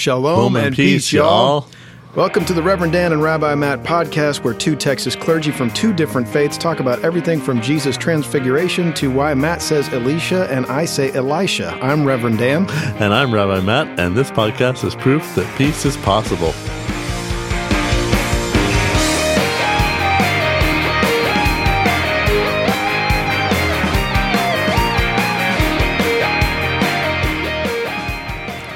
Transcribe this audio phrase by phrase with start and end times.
[0.00, 1.68] Shalom and, peace, y'all.
[2.16, 5.92] Welcome to the Reverend Dan and Rabbi Matt podcast, where two Texas clergy from two
[5.92, 10.86] different faiths talk about everything from Jesus' transfiguration to why Matt says Elisha and I
[10.86, 11.78] say Elisha.
[11.82, 12.66] I'm Reverend Dan.
[12.98, 16.54] And I'm Rabbi Matt, and this podcast is proof that peace is possible.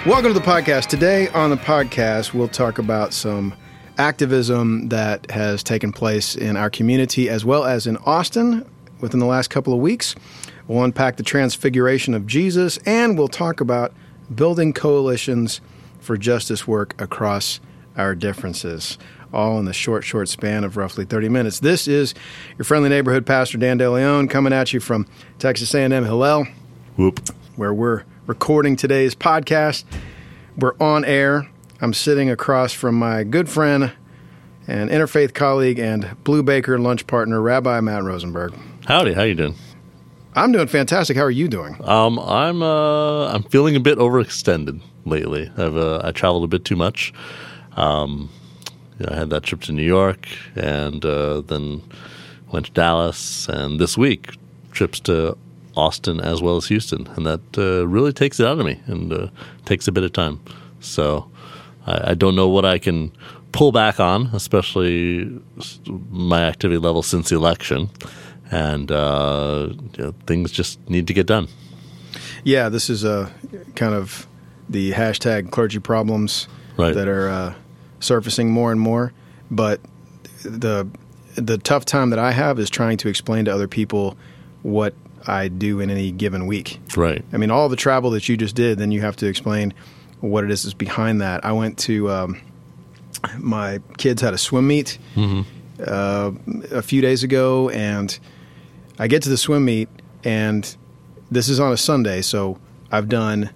[0.07, 0.89] Welcome to the podcast.
[0.89, 3.55] Today on the podcast, we'll talk about some
[3.97, 8.69] activism that has taken place in our community as well as in Austin
[9.01, 10.15] within the last couple of weeks.
[10.69, 13.95] We'll unpack the transfiguration of Jesus and we'll talk about
[14.35, 15.63] building coalitions
[16.01, 17.61] for justice work across
[17.97, 18.99] our differences.
[19.33, 21.61] All in the short, short span of roughly 30 minutes.
[21.61, 22.15] This is
[22.59, 25.07] your friendly neighborhood pastor Dan DeLeon coming at you from
[25.39, 26.47] Texas A&M Hillel,
[26.97, 27.27] Whoop.
[27.57, 29.85] where we're recording today's podcast.
[30.57, 31.49] We're on air.
[31.81, 33.93] I'm sitting across from my good friend
[34.67, 38.55] and interfaith colleague and Blue Baker lunch partner, Rabbi Matt Rosenberg.
[38.87, 39.57] Howdy, how you doing?
[40.35, 41.17] I'm doing fantastic.
[41.17, 41.77] How are you doing?
[41.85, 45.51] Um, I'm uh, I'm feeling a bit overextended lately.
[45.57, 47.13] I've uh, I traveled a bit too much.
[47.77, 48.31] Um,
[48.99, 51.83] you know, I had that trip to New York, and uh, then
[52.51, 54.37] went to Dallas, and this week
[54.73, 55.37] trips to
[55.77, 59.13] Austin as well as Houston, and that uh, really takes it out of me and
[59.13, 59.29] uh,
[59.65, 60.41] takes a bit of time.
[60.81, 61.31] So
[61.87, 63.13] I, I, don't know what I can
[63.53, 65.41] pull back on, especially
[66.11, 67.91] my activity level since the election,
[68.51, 71.49] and uh, you know, things just need to get done.
[72.45, 73.33] Yeah, this is a
[73.75, 74.27] kind of
[74.69, 76.95] the hashtag clergy problems right.
[76.95, 77.55] that are uh,
[78.01, 79.13] surfacing more and more,
[79.51, 79.81] but
[80.43, 80.87] the
[81.37, 84.17] the tough time that I have is trying to explain to other people
[84.63, 84.95] what
[85.27, 86.81] I do in any given week.
[86.97, 87.25] Right.
[87.33, 89.75] I mean, all the travel that you just did, then you have to explain
[90.21, 91.45] what it is that's behind that.
[91.45, 92.41] I went to um,
[93.39, 95.43] my kids had a swim meet mm-hmm.
[95.87, 96.33] uh,
[96.77, 98.19] a few days ago, and
[98.99, 99.89] I get to the swim meet,
[100.25, 100.77] and
[101.31, 102.59] this is on a Sunday, so
[102.91, 103.51] I've done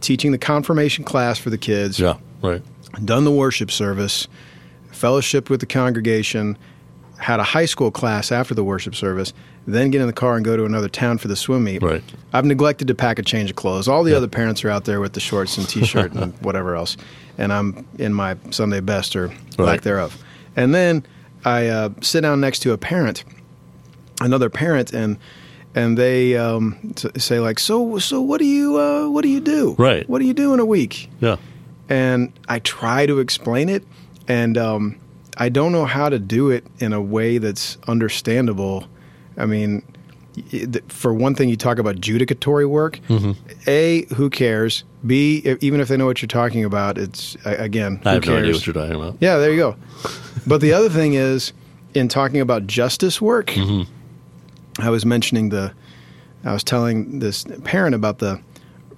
[0.00, 1.98] teaching the confirmation class for the kids.
[1.98, 2.18] Yeah.
[2.42, 2.62] Right.
[3.04, 4.28] Done the worship service,
[4.90, 6.58] fellowship with the congregation,
[7.18, 9.32] had a high school class after the worship service,
[9.68, 11.82] then get in the car and go to another town for the swim meet.
[11.82, 12.02] Right.
[12.32, 13.86] I've neglected to pack a change of clothes.
[13.86, 14.16] All the yeah.
[14.16, 16.96] other parents are out there with the shorts and t-shirt and whatever else,
[17.36, 19.58] and I'm in my Sunday best or right.
[19.58, 20.16] lack thereof.
[20.56, 21.04] And then
[21.44, 23.24] I uh, sit down next to a parent,
[24.20, 25.18] another parent, and
[25.74, 29.74] and they um, say like, "So, so what do you uh, what do you do?
[29.78, 30.08] Right.
[30.08, 31.36] What do you do in a week?" Yeah.
[31.90, 33.84] And I try to explain it,
[34.26, 34.98] and um,
[35.36, 38.86] I don't know how to do it in a way that's understandable
[39.38, 39.82] I mean,
[40.88, 43.00] for one thing, you talk about judicatory work.
[43.08, 43.32] Mm-hmm.
[43.66, 44.84] A, who cares?
[45.06, 48.34] B, even if they know what you're talking about, it's again, I have cares?
[48.34, 49.16] no idea what you're talking about.
[49.20, 49.76] Yeah, there you go.
[50.46, 51.52] but the other thing is,
[51.94, 53.90] in talking about justice work, mm-hmm.
[54.82, 55.72] I was mentioning the,
[56.44, 58.40] I was telling this parent about the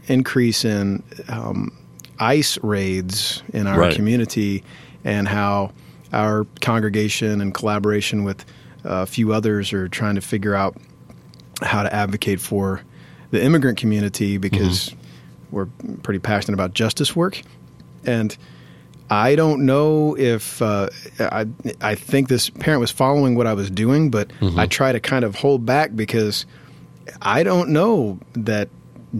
[0.08, 1.76] increase in um,
[2.18, 3.94] ICE raids in our right.
[3.94, 4.64] community
[5.04, 5.72] and how
[6.12, 8.44] our congregation and collaboration with
[8.84, 10.76] a few others are trying to figure out
[11.62, 12.82] how to advocate for
[13.30, 14.98] the immigrant community because mm-hmm.
[15.50, 15.66] we're
[16.02, 17.40] pretty passionate about justice work.
[18.04, 18.36] And
[19.10, 21.46] I don't know if uh, I,
[21.80, 24.58] I think this parent was following what I was doing, but mm-hmm.
[24.58, 26.46] I try to kind of hold back because
[27.20, 28.68] I don't know that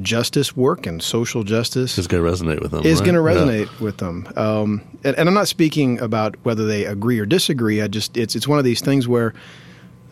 [0.03, 2.85] justice work and social justice is going to resonate with them.
[2.85, 3.07] Is right?
[3.07, 3.85] going to resonate yeah.
[3.85, 4.29] with them.
[4.37, 7.81] Um, and, and, I'm not speaking about whether they agree or disagree.
[7.83, 9.35] I just it's it's one of these things where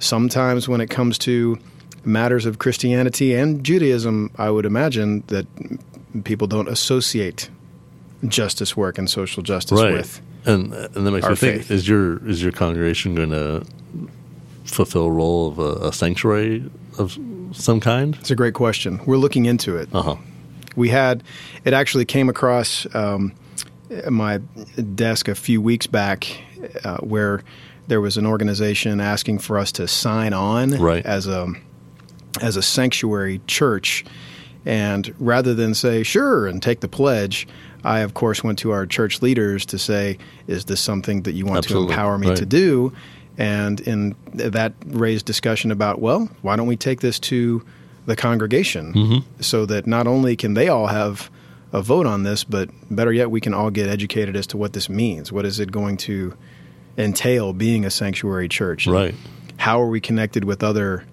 [0.00, 1.58] sometimes when it comes to
[2.04, 5.46] matters of Christianity and Judaism, I would imagine that
[6.24, 7.50] people don't associate
[8.26, 9.92] justice work and social justice right.
[9.92, 10.20] with.
[10.44, 13.64] And and that makes me think: is your is your congregation going to
[14.64, 16.68] fulfill a role of a, a sanctuary
[16.98, 17.18] of
[17.52, 18.16] some kind?
[18.20, 19.00] It's a great question.
[19.06, 19.88] We're looking into it.
[19.92, 20.16] Uh huh.
[20.76, 21.22] We had
[21.64, 23.32] it actually came across um,
[24.10, 24.38] my
[24.94, 26.26] desk a few weeks back
[26.84, 27.42] uh, where
[27.88, 31.04] there was an organization asking for us to sign on right.
[31.04, 31.48] as a
[32.40, 34.04] as a sanctuary church.
[34.64, 37.48] And rather than say sure and take the pledge,
[37.84, 41.46] I of course went to our church leaders to say, "Is this something that you
[41.46, 41.88] want Absolutely.
[41.88, 42.36] to empower me right.
[42.36, 42.92] to do?"
[43.38, 47.64] And in that raised discussion about, well, why don't we take this to
[48.04, 49.42] the congregation mm-hmm.
[49.42, 51.30] so that not only can they all have
[51.72, 54.72] a vote on this, but better yet, we can all get educated as to what
[54.72, 55.30] this means.
[55.30, 56.36] What is it going to
[56.96, 58.86] entail being a sanctuary church?
[58.86, 59.14] Right.
[59.56, 61.04] How are we connected with other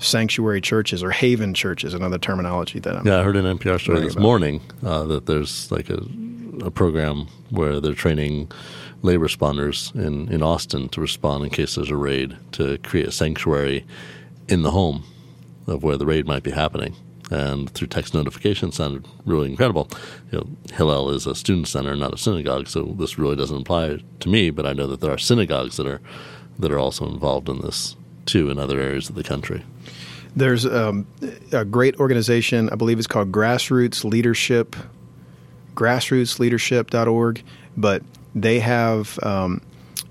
[0.00, 1.94] sanctuary churches or haven churches?
[1.94, 3.20] Another terminology that I'm yeah.
[3.20, 4.22] I heard an NPR story this about.
[4.22, 6.04] morning uh, that there's like a
[6.62, 8.50] a program where they're training
[9.04, 13.12] lay responders in, in Austin to respond in case there's a raid to create a
[13.12, 13.84] sanctuary
[14.48, 15.04] in the home
[15.66, 16.96] of where the raid might be happening.
[17.30, 19.90] And through text notification sounded really incredible.
[20.32, 23.98] You know, Hillel is a student center, not a synagogue, so this really doesn't apply
[24.20, 24.48] to me.
[24.48, 26.00] But I know that there are synagogues that are
[26.58, 29.64] that are also involved in this too in other areas of the country.
[30.36, 31.06] There's um,
[31.52, 34.76] a great organization, I believe it's called Grassroots Leadership,
[35.74, 37.42] grassrootsleadership.org,
[37.76, 38.02] but
[38.34, 39.60] they have um,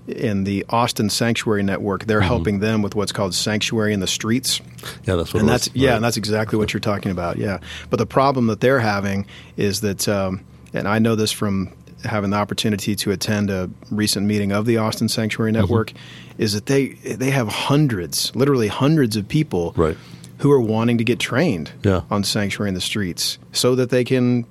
[0.06, 2.26] in the Austin Sanctuary Network, they're mm-hmm.
[2.26, 4.60] helping them with what's called Sanctuary in the Streets.
[5.04, 5.40] Yeah, that's what.
[5.40, 5.96] And that's was, yeah, right.
[5.96, 7.38] and that's exactly what you're talking about.
[7.38, 7.58] Yeah,
[7.90, 9.26] but the problem that they're having
[9.56, 11.72] is that, um, and I know this from
[12.04, 15.62] having the opportunity to attend a recent meeting of the Austin Sanctuary mm-hmm.
[15.62, 16.42] Network, mm-hmm.
[16.42, 19.96] is that they they have hundreds, literally hundreds of people, right.
[20.38, 22.02] who are wanting to get trained yeah.
[22.10, 24.44] on Sanctuary in the Streets so that they can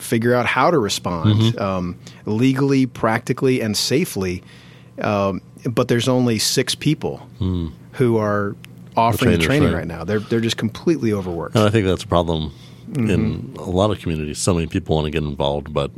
[0.00, 1.62] figure out how to respond mm-hmm.
[1.62, 4.42] um, legally, practically, and safely.
[5.00, 7.72] Um, but there's only six people mm.
[7.92, 8.56] who are
[8.96, 9.78] offering the, the training right.
[9.78, 9.86] right.
[9.86, 10.04] now.
[10.04, 11.54] They're they're just completely overworked.
[11.54, 12.52] And I think that's a problem
[12.90, 13.10] mm-hmm.
[13.10, 14.38] in a lot of communities.
[14.38, 15.90] So many people want to get involved, but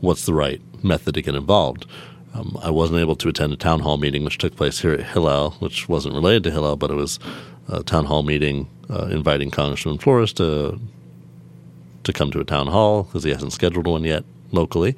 [0.00, 1.86] what's the right method to get involved?
[2.34, 5.00] Um, I wasn't able to attend a town hall meeting which took place here at
[5.00, 7.18] Hillel, which wasn't related to Hillel, but it was
[7.68, 10.78] a town hall meeting uh, inviting Congressman Flores to
[12.08, 14.96] to come to a town hall because he hasn't scheduled one yet locally.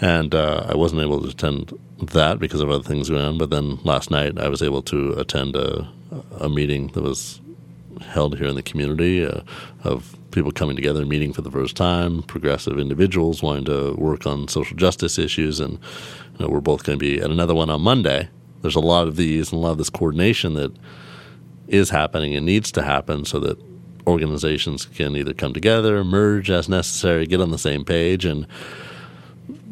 [0.00, 3.38] And uh, I wasn't able to attend that because of other things going on.
[3.38, 5.88] But then last night I was able to attend a,
[6.38, 7.40] a meeting that was
[8.00, 9.40] held here in the community uh,
[9.82, 14.24] of people coming together and meeting for the first time, progressive individuals wanting to work
[14.24, 15.58] on social justice issues.
[15.58, 15.74] And
[16.38, 18.28] you know, we're both going to be at another one on Monday.
[18.62, 20.72] There's a lot of these and a lot of this coordination that
[21.66, 23.58] is happening and needs to happen so that
[24.08, 28.46] organizations can either come together, merge as necessary, get on the same page, and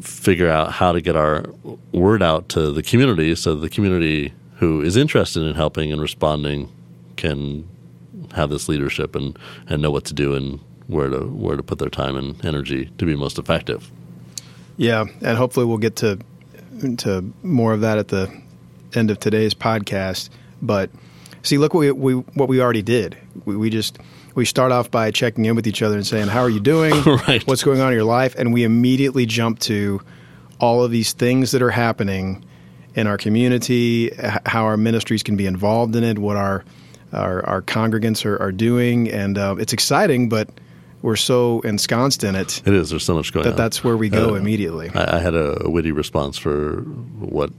[0.01, 1.45] figure out how to get our
[1.91, 6.69] word out to the community so the community who is interested in helping and responding
[7.15, 7.67] can
[8.33, 9.37] have this leadership and,
[9.67, 12.89] and know what to do and where to where to put their time and energy
[12.97, 13.91] to be most effective.
[14.77, 16.19] Yeah, and hopefully we'll get to
[16.97, 18.31] to more of that at the
[18.93, 20.29] end of today's podcast.
[20.61, 20.89] But
[21.43, 23.17] see, look what we, we what we already did.
[23.45, 23.97] We, we just
[24.37, 26.93] we start off by checking in with each other and saying, "How are you doing?
[27.27, 27.45] right.
[27.47, 29.99] What's going on in your life?" And we immediately jump to
[30.59, 32.45] all of these things that are happening
[32.93, 34.11] in our community,
[34.45, 36.63] how our ministries can be involved in it, what our
[37.13, 40.49] our, our congregants are, are doing, and uh, it's exciting, but
[41.01, 42.61] we're so ensconced in it.
[42.65, 42.91] It is.
[42.91, 43.55] There's so much going that on.
[43.55, 44.91] That's where we go uh, immediately.
[44.93, 47.51] I, I, had a, a, witty response for what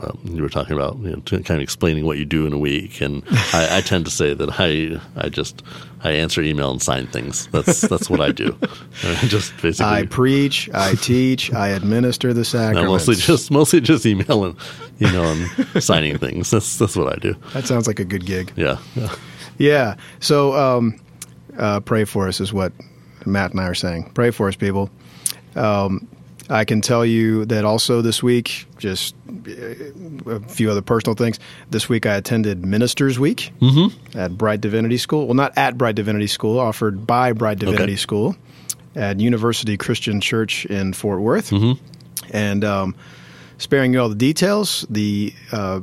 [0.00, 2.58] um, you were talking about, you know, kind of explaining what you do in a
[2.58, 5.62] week, and I, I, tend to say that I I just
[6.02, 7.46] I answer email and sign things.
[7.48, 8.56] That's that's what I do.
[9.04, 12.82] I just basically I preach, I teach, I administer the sacraments.
[12.84, 14.56] No, mostly just mostly just email and
[15.00, 16.50] email and signing things.
[16.50, 17.34] That's that's what I do.
[17.52, 18.52] That sounds like a good gig.
[18.56, 19.14] Yeah, yeah.
[19.58, 19.96] yeah.
[20.18, 21.00] So um,
[21.56, 22.72] uh, pray for us is what
[23.26, 24.10] Matt and I are saying.
[24.14, 24.90] Pray for us, people.
[25.54, 26.08] Um,
[26.50, 29.14] I can tell you that also this week, just
[29.46, 31.38] a few other personal things.
[31.70, 34.18] This week I attended Ministers Week mm-hmm.
[34.18, 35.26] at Brite Divinity School.
[35.26, 37.96] Well, not at Brite Divinity School, offered by Brite Divinity okay.
[37.96, 38.36] School
[38.94, 41.50] at University Christian Church in Fort Worth.
[41.50, 41.82] Mm-hmm.
[42.32, 42.94] And um,
[43.58, 45.80] sparing you all the details, the uh,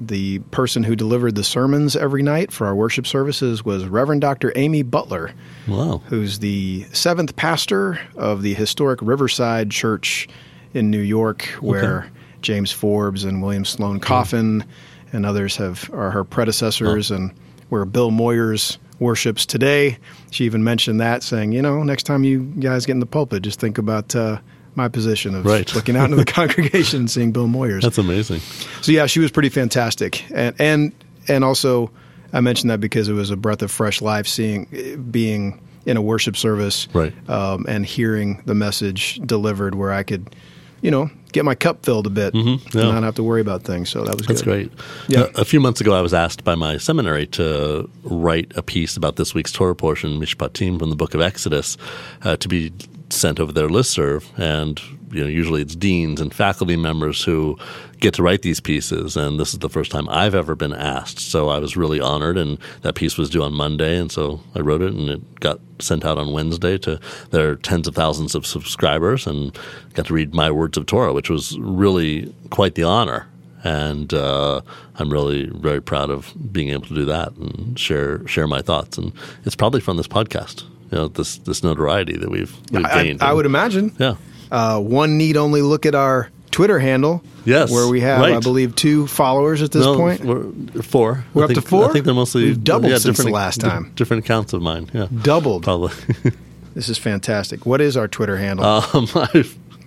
[0.00, 4.52] the person who delivered the sermons every night for our worship services was Reverend Dr.
[4.56, 5.32] Amy Butler.
[5.68, 6.02] Wow.
[6.06, 10.28] Who's the seventh pastor of the historic Riverside Church
[10.72, 12.08] in New York, where okay.
[12.42, 14.66] James Forbes and William Sloane Coffin mm.
[15.12, 17.16] and others have are her predecessors, oh.
[17.16, 17.32] and
[17.68, 19.98] where Bill Moyers worships today.
[20.30, 23.42] She even mentioned that, saying, you know, next time you guys get in the pulpit,
[23.42, 24.38] just think about uh,
[24.74, 25.74] my position of right.
[25.74, 27.82] looking out into the congregation and seeing Bill Moyers.
[27.82, 28.40] That's amazing.
[28.82, 30.92] So yeah, she was pretty fantastic, and and
[31.28, 31.90] and also
[32.32, 34.66] I mentioned that because it was a breath of fresh life, seeing
[35.10, 40.34] being in a worship service, right, um, and hearing the message delivered where I could,
[40.82, 42.76] you know, get my cup filled a bit mm-hmm.
[42.76, 42.84] yeah.
[42.84, 43.88] and not have to worry about things.
[43.88, 44.70] So that was that's good.
[44.70, 44.72] great.
[45.08, 48.62] Yeah, a, a, few months ago, I was asked by my seminary to write a
[48.62, 51.76] piece about this week's Torah portion, Mishpatim, from the Book of Exodus,
[52.22, 52.72] uh, to be
[53.10, 54.80] sent over their listserv, and
[55.12, 57.58] you know usually it's deans and faculty members who
[57.98, 59.16] get to write these pieces.
[59.16, 62.38] And this is the first time I've ever been asked, so I was really honored.
[62.38, 65.60] And that piece was due on Monday, and so I wrote it, and it got
[65.80, 67.00] sent out on Wednesday to
[67.30, 69.56] their tens of thousands of subscribers, and
[69.94, 73.26] got to read my words of Torah, which was really quite the honor
[73.62, 74.62] and uh,
[74.96, 78.96] I'm really very proud of being able to do that and share share my thoughts.
[78.96, 79.12] And
[79.44, 83.22] it's probably from this podcast you know this this notoriety that we've, we've gained.
[83.22, 83.94] I, I would imagine.
[83.98, 84.16] Yeah.
[84.50, 87.22] Uh, one need only look at our Twitter handle.
[87.44, 88.34] Yes, where we have, right.
[88.34, 90.22] I believe, two followers at this no, point.
[90.24, 91.24] We're four.
[91.32, 91.88] We're I up think, to four?
[91.88, 93.92] I think they're mostly We've doubled yeah, since the last time.
[93.94, 94.90] different accounts of mine.
[94.92, 95.62] Yeah, Doubled.
[95.64, 95.92] probably.
[96.72, 97.66] This is fantastic.
[97.66, 98.64] What is our Twitter handle?
[98.64, 99.08] um,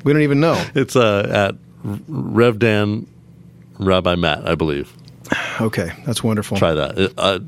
[0.03, 0.61] we don't even know.
[0.75, 1.55] it's uh, at
[2.09, 3.07] Rev Dan
[3.79, 4.91] Rabbi Matt, I believe.
[5.61, 6.57] Okay, that's wonderful.
[6.57, 6.97] Try that.
[6.97, 7.39] It- Uh,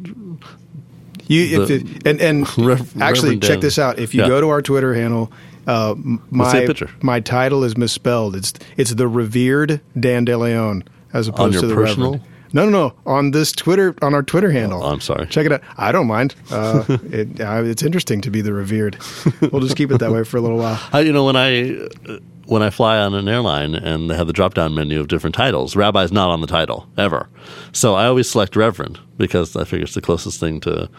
[1.27, 3.59] You if it, and and Rev- actually Reverend check Dan.
[3.61, 3.99] this out.
[3.99, 4.27] If you Yeah.
[4.29, 5.31] go to our Twitter handle,
[5.67, 6.89] uh, m- see a my picture.
[7.01, 8.35] my title is misspelled.
[8.35, 12.11] It's it's the revered Dan DeLeon as opposed your to the personal?
[12.13, 12.31] Reverend.
[12.53, 12.93] No, no, no.
[13.05, 14.81] On this Twitter, on our Twitter handle.
[14.81, 15.25] Oh, I'm sorry.
[15.27, 15.61] Check it out.
[15.77, 16.35] I don't mind.
[16.49, 18.97] Uh, it, uh, it's interesting to be the revered.
[19.51, 20.79] We'll just keep it that way for a little while.
[20.93, 21.75] I, you know, when I
[22.07, 25.07] uh, when I fly on an airline and they have the drop down menu of
[25.07, 27.29] different titles, Rabbi's not on the title ever.
[27.71, 30.89] So I always select Reverend because I figure it's the closest thing to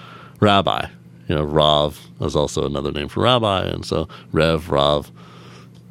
[0.40, 0.86] Rabbi.
[1.28, 5.10] You know, Rav is also another name for Rabbi, and so Rev, Rav,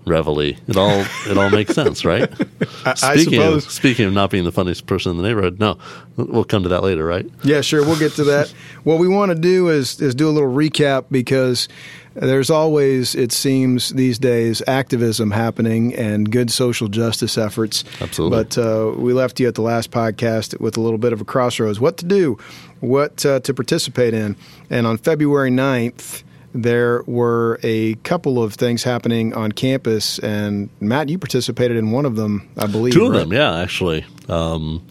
[0.05, 0.55] Reveille.
[0.67, 2.31] It all it all makes sense, right?
[2.85, 3.65] I, I speaking suppose.
[3.65, 5.77] Of, speaking of not being the funniest person in the neighborhood, no,
[6.15, 7.29] we'll come to that later, right?
[7.43, 7.81] Yeah, sure.
[7.83, 8.49] We'll get to that.
[8.83, 11.67] what we want to do is is do a little recap because
[12.15, 17.83] there's always, it seems these days, activism happening and good social justice efforts.
[18.01, 18.43] Absolutely.
[18.43, 21.25] But uh, we left you at the last podcast with a little bit of a
[21.25, 21.79] crossroads.
[21.79, 22.37] What to do?
[22.79, 24.35] What uh, to participate in?
[24.69, 31.09] And on February 9th, there were a couple of things happening on campus, and Matt,
[31.09, 32.93] you participated in one of them, I believe.
[32.93, 33.19] Two of right?
[33.19, 34.05] them, yeah, actually.
[34.29, 34.85] Um,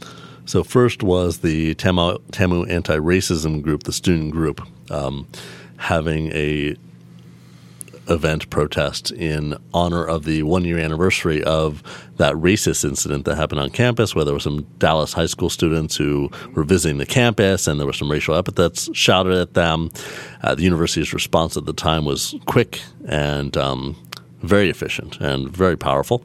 [0.45, 5.26] so first was the Tamu, Tamu anti-racism group, the student group, um,
[5.78, 6.76] having a
[8.09, 11.83] event protest in honor of the one year anniversary of
[12.17, 15.97] that racist incident that happened on campus where there were some Dallas high school students
[15.97, 19.91] who were visiting the campus and there were some racial epithets shouted at them.
[20.43, 23.97] Uh, the university's response at the time was quick and um,
[24.43, 26.25] very efficient and very powerful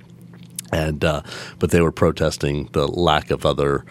[0.72, 1.22] and uh,
[1.58, 3.86] but they were protesting the lack of other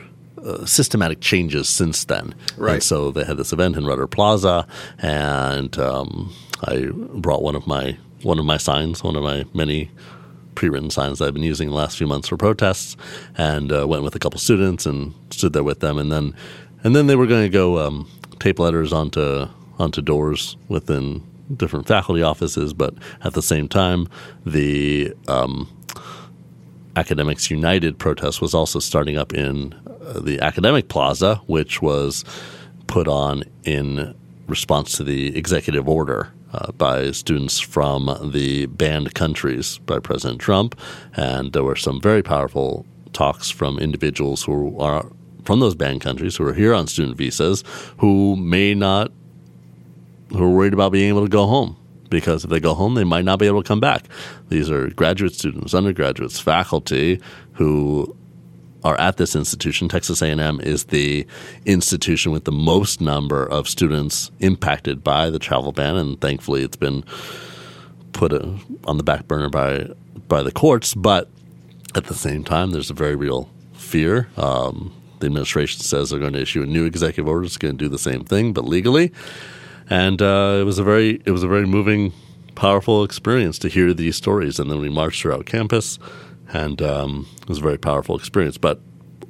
[0.45, 2.35] uh, systematic changes since then.
[2.57, 2.75] Right.
[2.75, 4.66] And so they had this event in Rudder Plaza,
[4.99, 9.90] and um, I brought one of my one of my signs, one of my many
[10.54, 12.96] pre-written signs that I've been using the last few months for protests,
[13.36, 16.34] and uh, went with a couple students and stood there with them, and then
[16.82, 18.10] and then they were going to go um,
[18.40, 19.46] tape letters onto
[19.78, 21.22] onto doors within
[21.56, 24.08] different faculty offices, but at the same time,
[24.44, 25.68] the um,
[26.96, 29.72] Academics United protest was also starting up in
[30.02, 32.24] uh, the Academic Plaza, which was
[32.86, 34.14] put on in
[34.46, 40.78] response to the executive order uh, by students from the banned countries by President Trump.
[41.14, 45.10] And there were some very powerful talks from individuals who are
[45.44, 47.64] from those banned countries who are here on student visas
[47.98, 49.10] who may not,
[50.30, 51.76] who are worried about being able to go home
[52.10, 54.04] because if they go home, they might not be able to come back.
[54.48, 57.20] These are graduate students, undergraduates, faculty
[57.52, 58.16] who
[58.85, 59.88] are at this institution.
[59.88, 61.26] Texas A&M is the
[61.66, 66.76] institution with the most number of students impacted by the travel ban, and thankfully, it's
[66.76, 67.04] been
[68.12, 68.49] put uh,
[68.85, 69.88] on the back burner by
[70.28, 70.94] by the courts.
[70.94, 71.28] But
[71.94, 74.28] at the same time, there's a very real fear.
[74.37, 77.85] Um, the administration says they're going to issue a new executive order that's going to
[77.85, 79.12] do the same thing, but legally
[79.90, 82.12] and uh, it was a very it was a very moving,
[82.54, 84.58] powerful experience to hear these stories.
[84.58, 85.99] And then we marched throughout campus,
[86.52, 88.58] and um, it was a very powerful experience.
[88.58, 88.80] But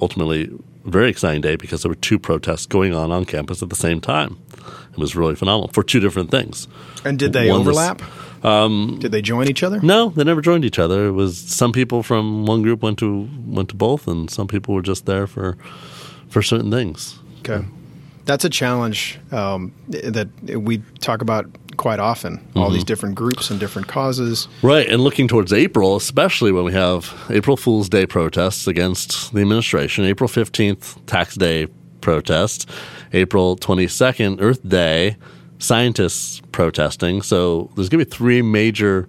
[0.01, 0.51] ultimately,
[0.87, 3.77] a very exciting day because there were two protests going on on campus at the
[3.77, 4.39] same time.
[4.93, 6.67] It was really phenomenal for two different things.
[7.05, 8.03] And did they One was- overlap?
[8.45, 9.81] Um, did they join each other?
[9.83, 11.09] No, they never joined each other.
[11.09, 14.75] It was some people from one group went to went to both, and some people
[14.75, 15.57] were just there for
[16.29, 17.19] for certain things.
[17.41, 17.67] Okay.
[18.29, 21.47] That's a challenge um, that we talk about
[21.79, 22.47] quite often.
[22.55, 24.49] All these different groups and different causes.
[24.61, 29.41] Right, and looking towards April, especially when we have April Fool's Day protests against the
[29.41, 31.69] administration, April 15th, Tax Day
[32.03, 32.69] protest,
[33.15, 35.17] April 22nd, Earth Day,
[35.59, 37.23] scientists protesting.
[37.23, 39.09] So there's going to be three major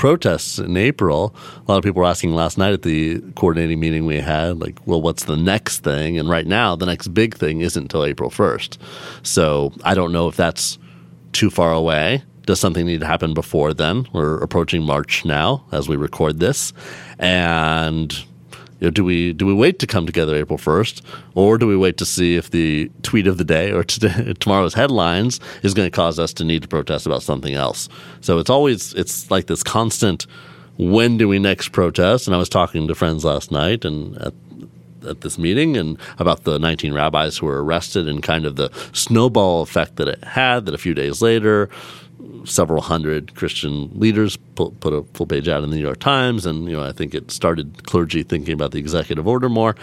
[0.00, 1.34] protests in April.
[1.58, 4.78] A lot of people were asking last night at the coordinating meeting we had, like,
[4.86, 6.18] well, what's the next thing?
[6.18, 8.78] And right now, the next big thing isn't until April 1st.
[9.22, 10.78] So I don't know if that's
[11.32, 12.22] too far away.
[12.46, 14.08] Does something need to happen before then?
[14.14, 16.72] We're approaching March now as we record this,
[17.18, 18.24] and
[18.80, 21.02] you know, do we do we wait to come together April first,
[21.34, 24.74] or do we wait to see if the tweet of the day or today, tomorrow's
[24.74, 27.88] headlines is going to cause us to need to protest about something else?
[28.20, 30.26] So it's always it's like this constant.
[30.78, 32.26] When do we next protest?
[32.26, 34.32] And I was talking to friends last night, and at
[35.06, 38.70] at this meeting and about the 19 rabbis who were arrested and kind of the
[38.92, 41.70] snowball effect that it had that a few days later
[42.44, 46.46] several hundred Christian leaders put, put a full page out in the New York Times,
[46.46, 49.76] and you know I think it started clergy thinking about the executive order more.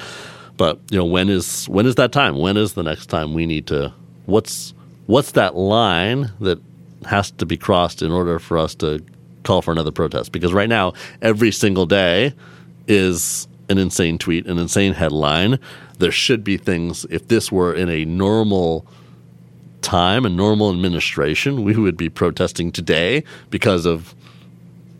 [0.57, 2.37] But you know when is when is that time?
[2.37, 3.93] When is the next time we need to?
[4.25, 4.73] What's
[5.05, 6.59] what's that line that
[7.05, 9.03] has to be crossed in order for us to
[9.43, 10.31] call for another protest?
[10.31, 12.33] Because right now, every single day
[12.87, 15.59] is an insane tweet, an insane headline.
[15.99, 17.05] There should be things.
[17.09, 18.85] If this were in a normal
[19.87, 24.13] time, a normal administration, we would be protesting today because of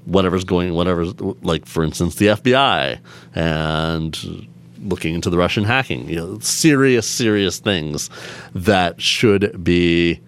[0.06, 2.98] whatever's going, whatever's like, for instance, the FBI
[3.36, 4.48] and
[4.84, 6.08] looking into the Russian hacking.
[6.10, 8.10] You know, serious, serious things
[8.56, 10.20] that should be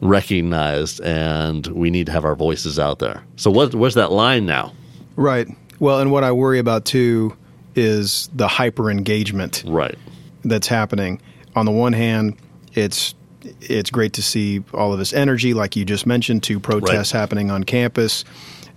[0.00, 3.22] recognized, and we need to have our voices out there.
[3.36, 4.72] So, what, where's that line now?
[5.16, 5.46] Right.
[5.78, 7.36] Well, and what I worry about too
[7.76, 9.96] is the hyper engagement Right.
[10.44, 11.20] that's happening.
[11.54, 12.36] On the one hand,
[12.74, 13.14] it's
[13.60, 17.20] it's great to see all of this energy, like you just mentioned, to protests Right.
[17.20, 18.24] happening on campus,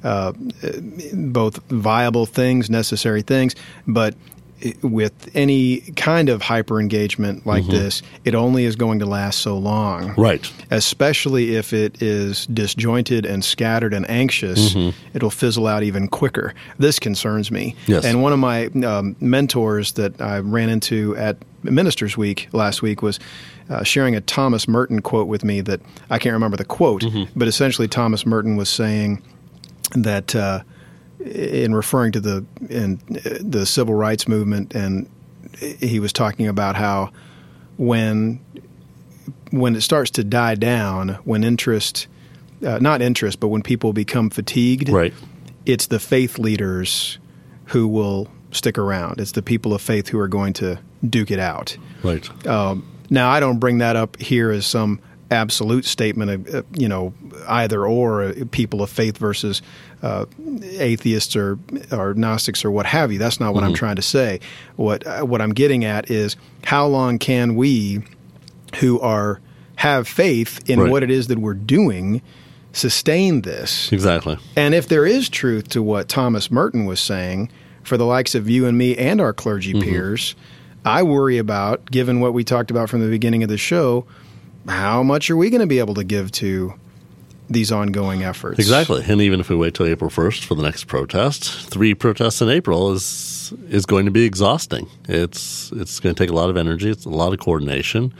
[0.03, 0.34] uh,
[1.13, 3.55] both viable things, necessary things,
[3.88, 4.15] but
[4.82, 9.58] with any kind of hyper engagement like this, it only is going to last so
[9.58, 10.50] long Right.
[10.72, 14.74] especially if it is disjointed and scattered and anxious,
[15.13, 16.53] it'll fizzle out even quicker.
[16.79, 17.75] This concerns me.
[17.88, 18.05] Yes.
[18.05, 23.01] And one of my um, mentors that I ran into at Ministers Week last week
[23.01, 23.20] was
[23.70, 27.03] uh, sharing a Thomas Merton quote with me that I can't remember the quote,
[27.36, 29.22] but essentially Thomas Merton was saying
[29.96, 30.36] that.
[30.36, 30.62] Uh,
[31.25, 35.10] in referring to the in uh, the civil rights movement, and
[35.58, 37.12] he was talking about how
[37.77, 38.41] when
[39.51, 42.08] when it starts to die down, when interest,
[42.65, 45.13] uh, not interest, but when people become fatigued, Right.
[45.65, 47.20] it's the faith leaders
[47.67, 49.22] who will stick around.
[49.22, 50.77] It's the people of faith who are going to
[51.10, 51.77] duke it out.
[52.03, 52.48] Right.
[52.48, 55.00] Um, now, I don't bring that up here as some
[55.31, 57.13] absolute statement of, uh, you know,
[57.48, 59.62] either or uh, people of faith versus
[60.03, 60.25] uh,
[60.63, 61.57] atheists or
[61.91, 63.17] or Gnostics or what have you.
[63.19, 64.39] That's not what I'm trying to say.
[64.75, 68.03] What uh, what I'm getting at is how long can we,
[68.79, 69.39] who are
[69.77, 70.92] have faith in Right.
[70.92, 72.22] what it is that we're doing,
[72.74, 73.92] sustain this?
[73.92, 74.37] Exactly.
[74.55, 77.50] And if there is truth to what Thomas Merton was saying,
[77.81, 80.35] for the likes of you and me and our clergy peers,
[80.85, 84.05] I worry about, given what we talked about from the beginning of the show,
[84.67, 86.74] how much are we going to be able to give to
[87.50, 88.59] these ongoing efforts?
[88.59, 89.03] Exactly.
[89.07, 92.50] And even if we wait till April 1st for the next protest, three protests in
[92.50, 94.89] April is is going to be exhausting.
[95.07, 98.13] It's it's going to take a lot of energy, it's a lot of coordination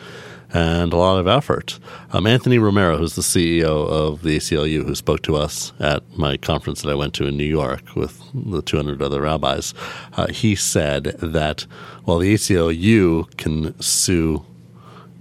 [0.54, 1.80] and a lot of effort.
[2.12, 6.38] Um, Anthony Romero, who's the CEO of the ACLU, who spoke to us at my
[6.38, 9.74] conference that I went to in New York with the 200 other rabbis,
[10.14, 11.66] uh, he said that
[12.04, 14.46] while the ACLU can sue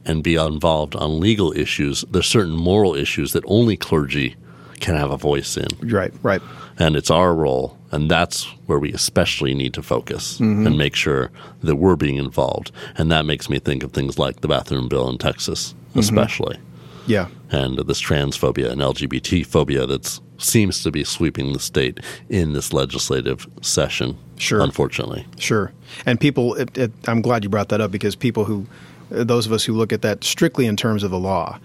[0.04, 4.36] and be involved on legal issues, there's certain moral issues that only clergy
[4.80, 5.68] can have a voice in.
[5.80, 6.42] Right, right.
[6.78, 10.66] And it's our role, and that's where we especially need to focus mm-hmm.
[10.66, 11.30] and make sure
[11.62, 12.72] that we're being involved.
[12.96, 15.98] And that makes me think of things like the bathroom bill in Texas, mm-hmm.
[16.00, 16.58] especially,
[17.06, 17.28] Yeah.
[17.50, 22.72] and this transphobia and LGBT phobia that seems to be sweeping the state in this
[22.72, 24.18] legislative session.
[24.38, 24.60] Sure.
[24.60, 25.24] unfortunately.
[25.38, 25.70] Sure.
[26.04, 28.66] And people, it, it, I'm glad you brought that up because people who,
[29.08, 31.60] those of us who look at that strictly in terms of the law,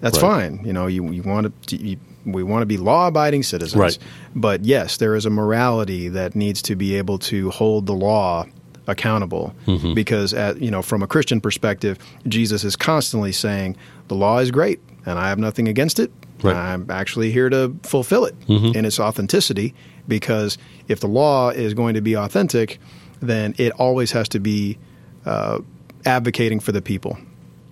[0.00, 0.48] that's Right.
[0.50, 0.64] fine.
[0.64, 3.80] You know, you, you want to, you, we want to be law abiding citizens.
[3.80, 3.98] Right.
[4.34, 8.46] But yes, there is a morality that needs to be able to hold the law
[8.86, 9.94] accountable Mm-hmm.
[9.94, 13.76] because at you know from a Christian perspective Jesus is constantly saying
[14.08, 16.10] the law is great and I have nothing against it
[16.42, 16.56] Right.
[16.56, 16.90] Mm-hmm.
[16.90, 19.74] I'm actually here to fulfill it in its authenticity
[20.08, 20.56] because
[20.88, 22.78] if the law is going to be authentic,
[23.20, 24.78] then it always has to be
[25.26, 25.58] uh,
[26.06, 27.18] advocating for the people.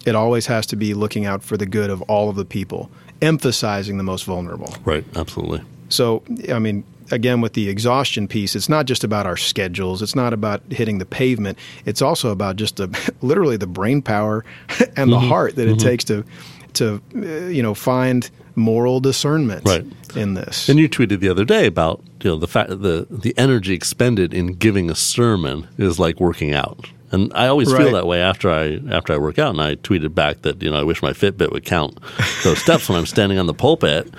[0.05, 2.91] It always has to be looking out for the good of all of the people,
[3.23, 4.75] emphasizing the most vulnerable.
[4.85, 5.63] Right, absolutely.
[5.89, 10.03] So, I mean, again, with the exhaustion piece, it's not just about our schedules.
[10.03, 11.59] It's not about hitting the pavement.
[11.87, 12.89] It's also about just the
[13.23, 14.45] literally the brain power
[14.97, 16.25] and the heart that it takes to
[16.75, 19.85] to uh, you know find moral discernment Right.
[20.17, 20.69] in this.
[20.69, 24.35] And you tweeted the other day about you know the fact the the energy expended
[24.35, 26.91] in giving a sermon is like working out.
[27.11, 27.83] And I always Right.
[27.85, 29.51] feel that way after I after I work out.
[29.51, 31.99] And I tweeted back that you know I wish my Fitbit would count
[32.45, 34.13] those steps when I'm standing on the pulpit.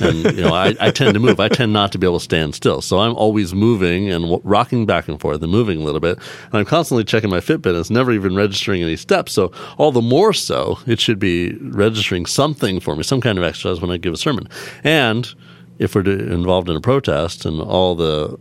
[0.00, 1.40] And you know I, I tend to move.
[1.40, 2.80] I tend not to be able to stand still.
[2.82, 6.18] So I'm always moving and w- rocking back and forth and moving a little bit.
[6.18, 7.66] And I'm constantly checking my Fitbit.
[7.70, 9.32] and It's never even registering any steps.
[9.32, 13.44] So all the more so, it should be registering something for me, some kind of
[13.44, 14.48] exercise when I give a sermon.
[14.82, 15.28] And
[15.78, 18.38] if we're involved in a protest and all the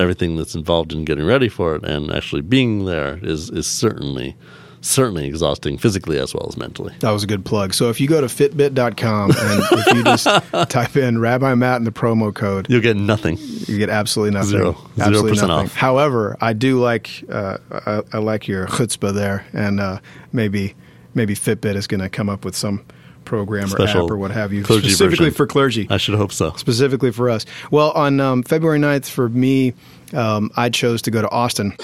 [0.00, 4.36] everything that's involved in getting ready for it and actually being there is is certainly
[4.80, 6.94] certainly exhausting physically as well as mentally.
[7.00, 7.74] That was a good plug.
[7.74, 10.26] So if you go to fitbit.com and if you just
[10.70, 13.38] type in Rabbi Matt and the promo code, You'll get nothing.
[13.40, 14.50] you get absolutely nothing.
[14.50, 14.72] Zero.
[14.74, 15.74] Zero Absolutely percent off.
[15.74, 19.98] However, I do like uh, I, I like your chutzpah there, and uh,
[20.32, 20.76] maybe
[21.12, 22.84] maybe Fitbit is going to come up with some
[23.28, 25.34] program or app or what have you, specifically version.
[25.34, 25.86] for clergy.
[25.90, 26.52] I should hope so.
[26.56, 27.44] specifically for us.
[27.70, 29.74] Well, on um, February 9th, for me,
[30.14, 31.76] um, I chose to go to Austin,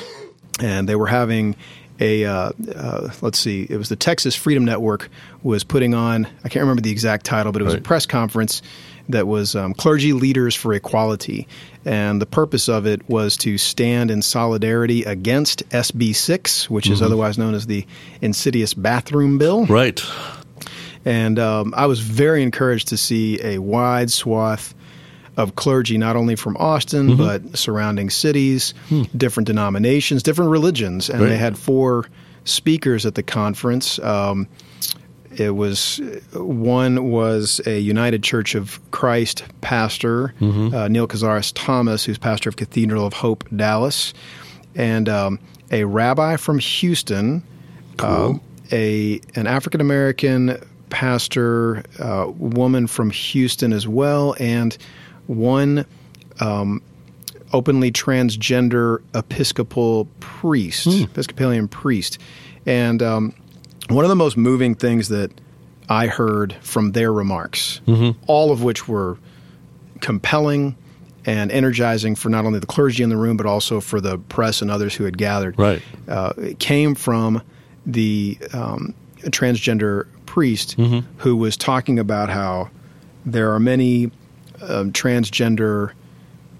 [0.61, 1.54] and they were having
[2.00, 5.11] a uh, uh, let's see, it was the Texas Freedom Network
[5.42, 6.26] was putting on.
[6.44, 8.62] I can't remember the exact title, but it was a press conference
[9.11, 11.46] that was um, clergy leaders for equality,
[11.85, 17.02] and the purpose of it was to stand in solidarity against SB 6, which is
[17.02, 17.87] otherwise known as the
[18.22, 19.66] insidious bathroom bill.
[19.66, 20.02] Right.
[21.04, 24.74] And um, I was very encouraged to see a wide swath
[25.36, 28.72] of clergy, not only from Austin, but surrounding cities,
[29.16, 31.10] different denominations, different religions.
[31.10, 31.30] And Right.
[31.30, 32.06] they had four
[32.44, 33.98] speakers at the conference.
[33.98, 34.46] Um,
[35.36, 36.00] it was
[36.32, 42.54] one was a United Church of Christ pastor, uh, Neil Cazares Thomas, who's pastor of
[42.56, 44.14] Cathedral of Hope Dallas,
[44.76, 45.40] and um,
[45.72, 47.42] a rabbi from Houston,
[47.98, 48.40] um,
[48.70, 50.56] a an African American
[50.94, 54.78] pastor, uh, woman from Houston as well, and
[55.26, 55.85] one
[56.38, 56.80] um,
[57.52, 62.18] openly transgender Episcopal priest, Episcopalian priest,
[62.64, 63.35] and um,
[63.90, 65.33] one of the most moving things that
[65.88, 67.80] I heard from their remarks,
[68.28, 69.18] all of which were
[70.00, 70.76] compelling
[71.26, 74.62] and energizing for not only the clergy in the room but also for the press
[74.62, 75.59] and others who had gathered.
[75.59, 75.83] Right.
[76.07, 77.42] Uh, came from
[77.85, 81.01] the um, transgender priest Mm-hmm.
[81.18, 82.68] who was talking about how
[83.25, 84.11] there are many
[84.61, 85.92] um, transgender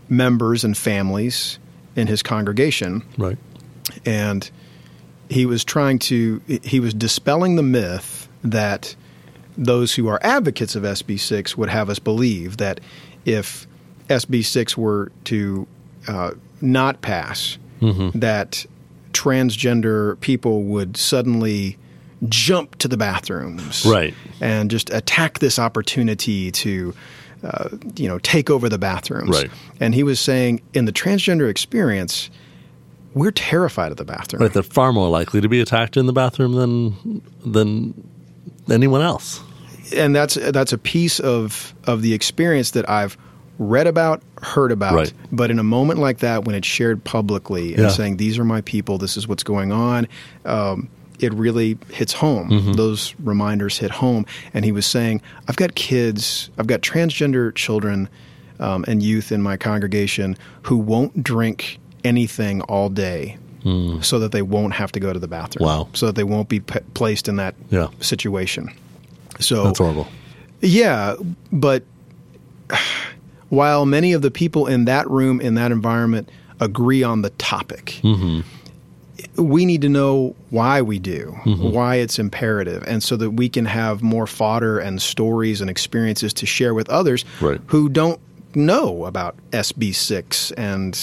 [0.09, 1.59] members and families
[1.97, 3.39] in his congregation Right.
[4.07, 4.49] and
[5.29, 8.95] he was trying to he was dispelling the myth that
[9.57, 12.81] those who are advocates of SB6 would have us believe that
[13.25, 13.67] if
[14.09, 15.67] SB6 were to
[16.09, 17.59] uh, not pass,
[18.15, 18.67] that
[19.13, 21.77] transgender people would suddenly
[22.29, 24.15] jump to the bathrooms, Right.
[24.41, 26.95] and just attack this opportunity to,
[27.43, 29.31] uh, you know, take over the bathrooms.
[29.31, 29.51] Right.
[29.81, 32.31] And he was saying, in the transgender experience,
[33.15, 34.43] we're terrified of the bathroom.
[34.43, 34.53] Right.
[34.53, 37.95] They're far more likely to be attacked in the bathroom than than
[38.71, 39.41] anyone else.
[39.95, 43.17] and that's that's a piece of of the experience that I've
[43.59, 45.13] read about, heard about, Right.
[45.31, 47.89] but in a moment like that, when it's shared publicly and Yeah.
[47.91, 50.09] saying these are my people, this is what's going on,
[50.45, 50.89] um,
[51.20, 52.50] it really hits home.
[52.50, 52.72] Mm-hmm.
[52.72, 58.09] Those reminders hit home, and he was saying, "I've got kids, I've got transgender children
[58.61, 63.38] um, and youth in my congregation who won't drink anything all day."
[64.03, 65.66] So that they won't have to go to the bathroom.
[65.66, 65.88] Wow.
[65.94, 67.87] So that they won't be p- placed in that Yeah.
[68.00, 68.68] situation.
[69.40, 70.07] So That's horrible.
[70.61, 71.14] yeah,
[71.50, 71.83] but
[73.48, 76.29] while many of the people in that room, in that environment,
[76.61, 78.00] agree on the topic,
[79.37, 81.71] we need to know why we do, mm-hmm.
[81.71, 86.33] why it's imperative, and so that we can have more fodder and stories and experiences
[86.35, 87.61] to share with others Right.
[87.67, 88.21] who don't
[88.57, 90.97] know about SB6 and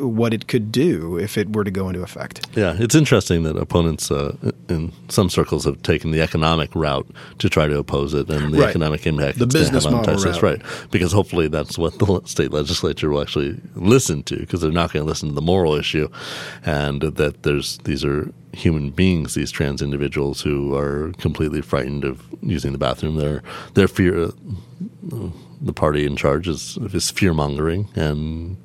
[0.00, 2.46] what it could do if it were to go into effect.
[2.56, 4.36] Yeah, it's interesting that opponents uh,
[4.68, 7.06] in some circles have taken the economic route
[7.38, 8.70] to try to oppose it, and the Right.
[8.70, 10.42] economic impact The business model Texas, route.
[10.42, 10.62] right?
[10.90, 15.04] Because hopefully that's what the state legislature will actually listen to, because they're not going
[15.04, 16.08] to listen to the moral issue,
[16.64, 22.22] and that there's these are human beings, these trans individuals who are completely frightened of
[22.40, 23.16] using the bathroom.
[23.16, 23.42] Their
[23.74, 24.30] their fear.
[25.60, 28.56] The party in charge is is fear mongering, and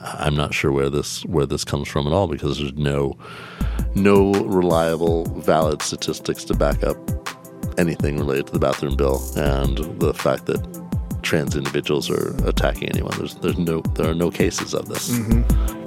[0.00, 3.16] I'm not sure where this where this comes from at all because there's no
[3.94, 6.98] no reliable, valid statistics to back up
[7.78, 10.62] anything related to the bathroom bill and the fact that
[11.22, 13.16] trans individuals are attacking anyone.
[13.16, 15.10] There's there's no there are no cases of this.
[15.10, 15.83] Mm-hmm.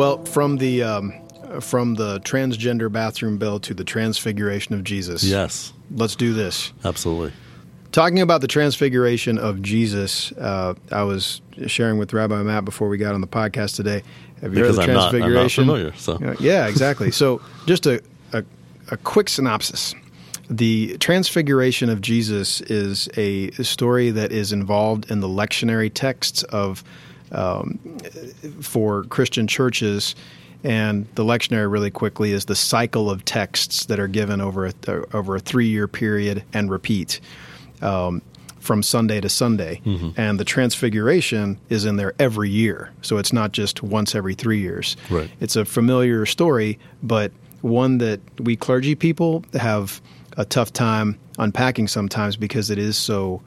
[0.00, 1.12] Well, from the um,
[1.60, 5.22] from the transgender bathroom bill to the transfiguration of Jesus.
[5.22, 6.72] Yes, Let's do this.
[6.86, 7.34] absolutely.
[7.92, 12.96] Talking about the transfiguration of Jesus, uh, I was sharing with Rabbi Matt before we
[12.96, 14.02] got on the podcast today.
[14.40, 15.64] Have you Because heard of the I'm not- I'm not transfiguration?
[15.64, 16.18] familiar, so.
[16.18, 17.10] Yeah, yeah, exactly.
[17.10, 18.00] so, just a,
[18.32, 18.42] a
[18.90, 19.94] a quick synopsis.
[20.48, 26.82] The transfiguration of Jesus is a story that is involved in the lectionary texts of
[27.32, 27.78] um,
[28.60, 30.14] for Christian churches,
[30.62, 34.74] And the lectionary, really quickly, is the cycle of texts that are given over a,
[35.14, 37.20] over a three year period and repeat.
[37.80, 38.20] Um,
[38.58, 39.80] from Sunday to Sunday.
[39.86, 40.20] Mm-hmm.
[40.20, 42.90] And the transfiguration is in there every year.
[43.00, 44.98] So it's not just once every three years.
[45.08, 45.30] Right.
[45.40, 50.02] It's a familiar story, but one that we clergy people have
[50.36, 53.40] a tough time unpacking sometimes because it is so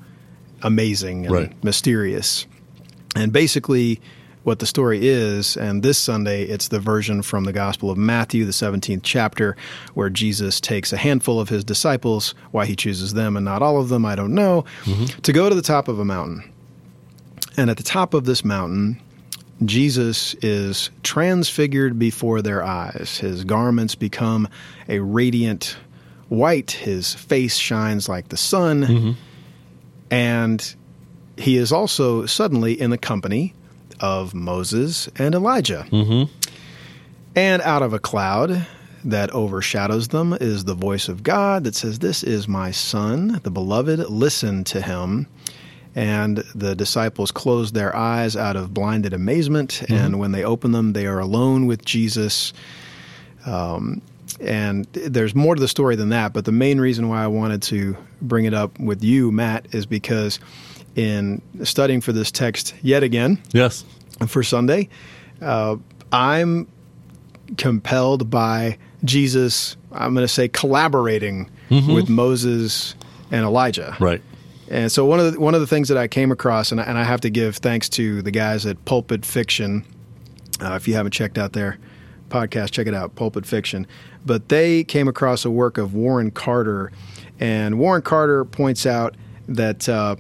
[0.64, 1.64] amazing and Right.
[1.64, 2.48] mysterious.
[3.16, 4.02] And basically,
[4.44, 8.46] what the story is, and this Sunday it's the version from the Gospel of Matthew,
[8.46, 9.56] the 17th chapter,
[9.94, 13.80] where Jesus takes a handful of his disciples, why he chooses them and not all
[13.80, 15.06] of them, I don't know, mm-hmm.
[15.22, 16.50] to go to the top of a mountain.
[17.56, 19.00] And at the top of this mountain,
[19.64, 23.18] Jesus is transfigured before their eyes.
[23.20, 24.50] His garments become
[24.90, 25.78] a radiant
[26.30, 29.12] white, his face shines like the sun, mm-hmm.
[30.10, 30.76] and
[31.44, 33.54] he is also suddenly in the company
[34.00, 35.86] of Moses and Elijah.
[37.36, 38.66] And out of a cloud
[39.04, 43.52] that overshadows them is the voice of God that says, This is my son, the
[43.52, 45.28] beloved, listen to him.
[45.96, 49.84] And the disciples close their eyes out of blinded amazement.
[49.90, 52.54] And when they open them, they are alone with Jesus.
[53.46, 54.02] Um,
[54.40, 56.32] and there's more to the story than that.
[56.32, 59.86] But the main reason why I wanted to bring it up with you, Matt, is
[59.86, 60.40] because
[60.96, 63.84] in studying for this text yet again, Yes.
[64.28, 64.90] for Sunday,
[65.42, 65.78] uh,
[66.12, 66.68] I'm
[67.58, 72.94] compelled by Jesus, I'm going to say, collaborating with Moses
[73.32, 73.98] and Elijah.
[74.00, 74.22] Right.
[74.70, 76.84] And so one of the, one of the things that I came across, and I,
[76.84, 79.84] and I have to give thanks to the guys at Pulpit Fiction.
[80.62, 81.78] Uh, if you haven't checked out their
[82.30, 83.88] podcast, check it out, Pulpit Fiction.
[84.26, 86.92] But they came across a work of Warren Carter,
[87.40, 89.16] and Warren Carter points out
[89.48, 90.16] that uh,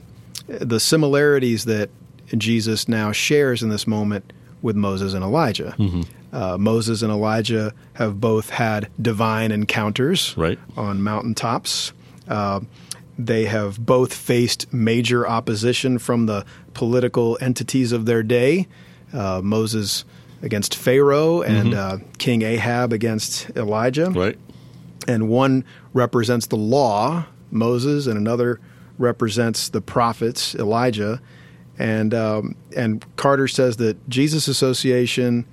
[0.47, 1.89] the similarities that
[2.37, 5.75] Jesus now shares in this moment with Moses and Elijah.
[6.31, 10.57] Uh, Moses and Elijah have both had divine encounters Right.
[10.75, 11.93] on mountaintops.
[12.27, 12.61] Uh,
[13.19, 18.67] they have both faced major opposition from the political entities of their day.
[19.13, 20.05] Uh, Moses
[20.41, 24.09] against Pharaoh and uh, King Ahab against Elijah.
[24.09, 24.37] Right.
[25.07, 28.59] And one represents the law, Moses, and another
[28.97, 31.21] represents the prophets, Elijah.
[31.79, 35.45] And um, and Carter says that Jesus' association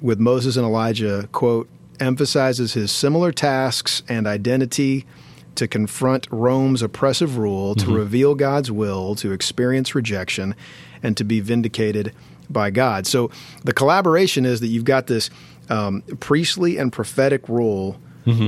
[0.00, 1.68] with Moses and Elijah, quote,
[2.00, 5.06] emphasizes his similar tasks and identity
[5.54, 10.54] to confront Rome's oppressive rule, to reveal God's will, to experience rejection,
[11.02, 12.12] and to be vindicated
[12.50, 13.06] by God.
[13.06, 13.30] So
[13.64, 15.30] the collaboration is that you've got this
[15.70, 17.96] um, priestly and prophetic role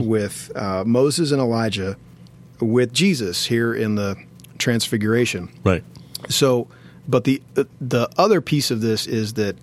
[0.07, 1.97] with uh, Moses and Elijah
[2.61, 4.17] with Jesus here in the
[4.59, 5.49] Transfiguration.
[5.65, 5.85] Right.
[6.29, 6.67] So,
[7.07, 7.41] but the
[7.81, 9.57] the other piece of this is that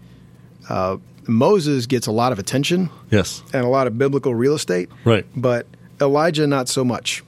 [0.70, 3.44] uh, Moses gets a lot of attention Yes.
[3.54, 5.26] and a lot of biblical real estate, Right.
[5.36, 5.68] but
[6.02, 7.24] Elijah not so much.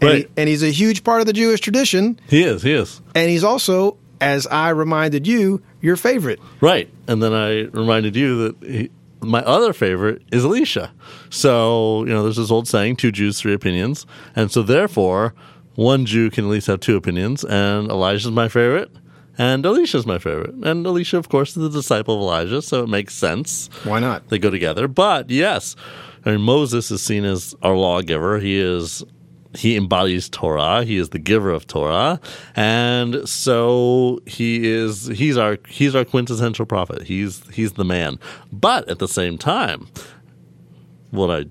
[0.00, 0.16] And, Right.
[0.18, 2.62] he, and he's a huge part of the Jewish tradition, He is.
[2.62, 3.00] He is.
[3.14, 6.40] and he's also, as I reminded you, your favorite.
[6.60, 6.88] Right.
[7.08, 8.90] And then I reminded you that he,
[9.22, 10.92] my other favorite is Elisha.
[11.30, 14.06] So, you know, there's this old saying, two Jews, three opinions.
[14.34, 15.34] And so, therefore,
[15.74, 17.44] one Jew can at least have two opinions.
[17.44, 18.90] And Elijah's my favorite.
[19.38, 20.54] And Elisha's my favorite.
[20.62, 22.60] And Elisha, of course, is the disciple of Elijah.
[22.60, 23.70] So it makes sense.
[23.84, 24.28] Why not?
[24.28, 24.88] They go together.
[24.88, 25.74] But yes,
[26.24, 28.38] I mean, Moses is seen as our lawgiver.
[28.38, 29.02] He is
[29.54, 30.84] he embodies Torah.
[30.84, 32.20] He is the giver of Torah,
[32.56, 37.02] and so he is he's our he's our quintessential prophet.
[37.02, 38.18] He's he's the man.
[38.52, 39.88] But at the same time,
[41.10, 41.44] what I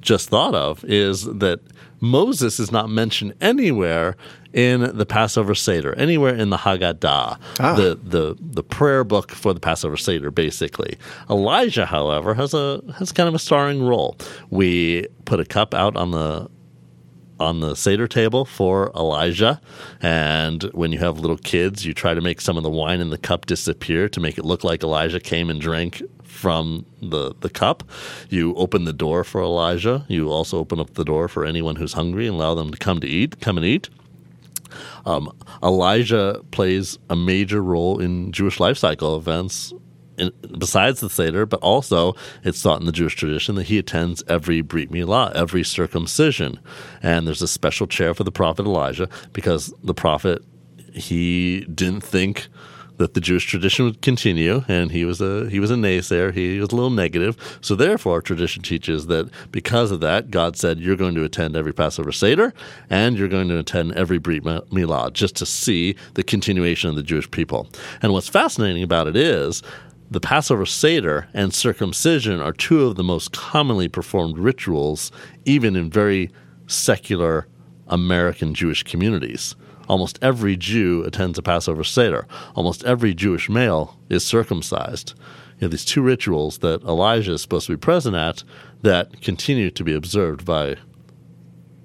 [0.00, 1.60] just thought of is that
[2.00, 4.16] Moses is not mentioned anywhere
[4.54, 7.74] in the Passover Seder, anywhere in the Haggadah, Ah.
[7.74, 10.96] the, the the prayer book for the Passover Seder, basically.
[11.28, 14.16] Elijah, however, has a has kind of a starring role.
[14.48, 16.48] We put a cup out on the
[17.40, 19.60] on the Seder table for Elijah.
[20.00, 23.10] And when you have little kids, you try to make some of the wine in
[23.10, 27.50] the cup disappear to make it look like Elijah came and drank from the, the
[27.50, 27.82] cup.
[28.28, 30.04] You open the door for Elijah.
[30.08, 33.00] You also open up the door for anyone who's hungry and allow them to come
[33.00, 33.88] to eat, come and eat.
[35.06, 39.72] Um, Elijah plays a major role in Jewish life cycle events
[40.18, 44.22] in, besides the Seder, but also it's thought in the Jewish tradition that he attends
[44.28, 46.58] every Brit Milah, every circumcision.
[47.02, 50.42] And there's a special chair for the prophet Elijah because the prophet,
[50.92, 52.48] he didn't think
[52.98, 56.34] that the Jewish tradition would continue, and he was a he was a naysayer.
[56.34, 57.36] He was a little negative.
[57.60, 61.72] So therefore, tradition teaches that because of that, God said, "You're going to attend every
[61.72, 62.52] Passover Seder,
[62.90, 67.02] and you're going to attend every Brit Milah, just to see the continuation of the
[67.02, 67.68] Jewish people."
[68.02, 69.62] And what's fascinating about it is
[70.10, 75.12] the Passover Seder and circumcision are two of the most commonly performed rituals,
[75.44, 76.30] even in very
[76.66, 77.46] secular
[77.88, 79.54] American Jewish communities.
[79.88, 82.26] Almost every Jew attends a Passover Seder.
[82.54, 85.14] Almost every Jewish male is circumcised.
[85.58, 88.44] You have these two rituals that Elijah is supposed to be present at
[88.82, 90.76] that continue to be observed by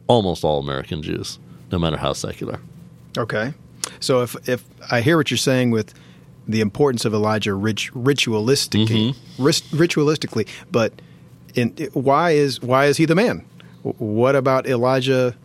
[0.08, 1.40] almost all American Jews,
[1.72, 2.60] no matter how secular.
[3.18, 3.54] Okay.
[4.00, 5.94] So if if I hear what you're saying with
[6.48, 9.44] the importance of Elijah rit- ritualistically, Mm-hmm.
[9.44, 10.94] ris- ritualistically, but
[11.56, 13.46] in, why is why is he the man?
[13.84, 15.36] What about Elijah,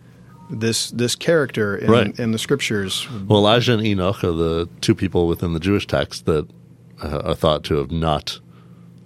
[0.50, 2.18] this this character in, Right.
[2.18, 3.06] in the scriptures?
[3.28, 6.48] Well, Elijah and Enoch are the two people within the Jewish text that
[7.02, 8.40] uh, are thought to have not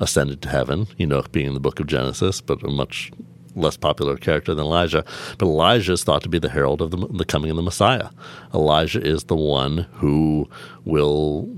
[0.00, 0.87] ascended to heaven.
[1.00, 3.11] Enoch being in the book of Genesis, but a much
[3.55, 5.05] less popular character than Elijah.
[5.38, 8.09] But Elijah is thought to be the herald of the, the coming of the Messiah.
[8.55, 10.48] Elijah is the one who
[10.87, 11.48] will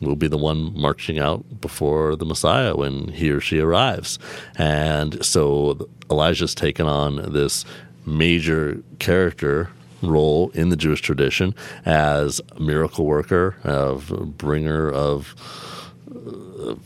[0.00, 4.18] will be the one marching out before the Messiah when he or she arrives.
[4.56, 7.64] And so Elijah's taken on this
[8.04, 9.70] major character
[10.02, 11.54] role in the Jewish tradition
[11.84, 15.34] as a miracle worker, of bringer of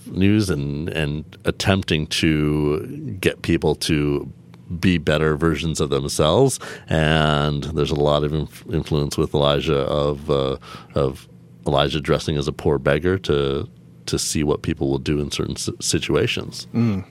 [0.06, 2.86] news and and attempting to
[3.20, 4.30] get people to
[4.78, 6.60] be better versions of themselves.
[6.88, 10.58] And there's a lot of inf- influence with Elijah of uh,
[10.94, 11.28] of
[11.66, 13.68] Elijah dressing as a poor beggar to
[14.06, 16.66] to see what people will do in certain s- situations.
[16.74, 17.04] Mm.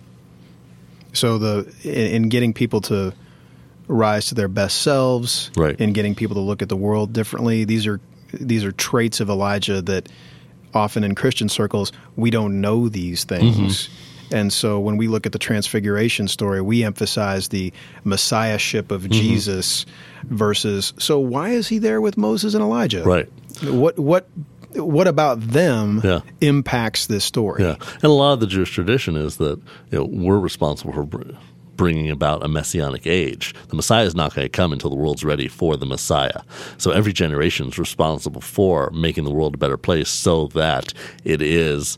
[1.13, 3.13] So the in, in getting people to
[3.87, 5.79] rise to their best selves, Right.
[5.79, 7.63] in getting people to look at the world differently.
[7.65, 7.99] These are
[8.33, 10.09] these are traits of Elijah that
[10.73, 13.55] often in Christian circles we don't know these things.
[13.87, 13.93] Mm-hmm.
[14.31, 19.11] And so when we look at the transfiguration story, we emphasize the messiahship of mm-hmm.
[19.11, 19.85] Jesus
[20.23, 23.03] versus so why is he there with Moses and Elijah?
[23.03, 23.27] Right.
[23.63, 24.27] What what
[24.75, 26.19] what about them Yeah.
[26.41, 27.63] impacts this story?
[27.63, 29.59] Yeah, and a lot of the Jewish tradition is that
[29.91, 31.07] you know we're responsible for
[31.75, 33.55] bringing about a messianic age.
[33.69, 36.41] The Messiah is not going to come until the world's ready for the Messiah.
[36.77, 41.41] So every generation is responsible for making the world a better place, so that it
[41.41, 41.97] is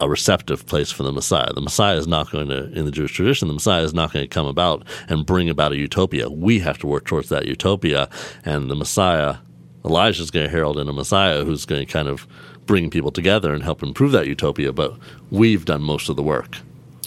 [0.00, 1.52] a receptive place for the Messiah.
[1.52, 4.24] The Messiah is not going to, in the Jewish tradition, the Messiah is not going
[4.24, 6.30] to come about and bring about a utopia.
[6.30, 8.08] We have to work towards that utopia,
[8.44, 9.36] and the Messiah,
[9.84, 12.26] Elijah is going to herald in a Messiah who's going to kind of
[12.66, 14.72] bring people together and help improve that utopia.
[14.72, 14.94] But
[15.30, 16.56] we've done most of the work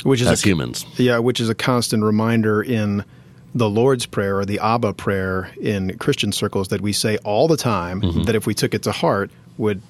[0.03, 0.85] Which is as a, humans.
[0.97, 3.03] Yeah, which is a constant reminder in
[3.55, 7.57] the Lord's Prayer or the Abba Prayer in Christian circles that we say all the
[7.57, 8.01] time.
[8.01, 8.23] Mm-hmm.
[8.23, 9.81] That if we took it to heart, would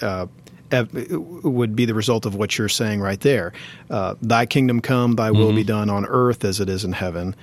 [0.00, 0.26] uh,
[0.72, 3.52] would be the result of what you're saying right there.
[3.90, 5.56] Uh, Thy kingdom come, Thy will Mm-hmm.
[5.56, 7.34] be done on earth as it is in heaven.